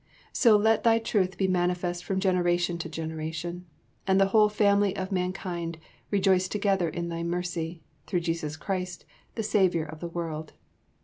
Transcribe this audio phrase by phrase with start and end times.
[0.33, 3.65] So let Thy truth be manifest from generation to generation,
[4.07, 5.77] and the whole family of mankind
[6.09, 10.53] rejoice together in Thy mercy, through Jesus Christ, the Saviour of the world.